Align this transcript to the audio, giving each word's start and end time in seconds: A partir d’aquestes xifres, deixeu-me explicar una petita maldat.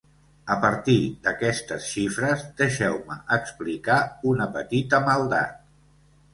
A 0.53 0.55
partir 0.61 0.95
d’aquestes 1.27 1.85
xifres, 1.91 2.47
deixeu-me 2.63 3.19
explicar 3.39 4.01
una 4.35 4.51
petita 4.59 5.05
maldat. 5.09 5.65